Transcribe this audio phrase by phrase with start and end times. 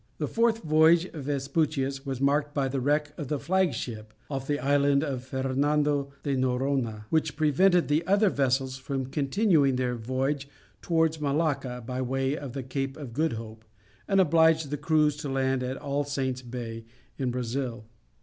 [0.17, 4.47] The fourth voyage of Vespucius was marked by the wreck of the flag ship off
[4.47, 10.47] the Island of Fernando de Noronha, which prevented the other vessels from continuing their voyage
[10.81, 13.63] towards Malacca by way of the Cape of Good Hope,
[14.07, 16.85] and obliged the crews to land at All Saints' Bay,
[17.19, 17.85] in Brazil.